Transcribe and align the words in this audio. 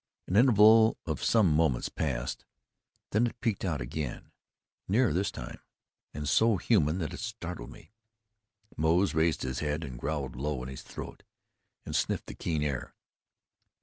An 0.25 0.35
interval 0.35 0.97
of 1.05 1.23
some 1.23 1.51
moments 1.55 1.87
passed, 1.87 2.43
then 3.11 3.27
it 3.27 3.39
pealed 3.39 3.63
out 3.63 3.81
again, 3.81 4.31
nearer 4.87 5.13
this 5.13 5.29
time, 5.29 5.59
and 6.11 6.27
so 6.27 6.57
human 6.57 6.97
that 6.97 7.13
it 7.13 7.19
startled 7.19 7.69
me. 7.69 7.91
Moze 8.75 9.13
raised 9.13 9.43
his 9.43 9.59
head 9.59 9.83
and 9.83 9.99
growled 9.99 10.35
low 10.35 10.63
in 10.63 10.69
his 10.69 10.81
throat 10.81 11.21
and 11.85 11.95
sniffed 11.95 12.25
the 12.25 12.33
keen 12.33 12.63
air. 12.63 12.95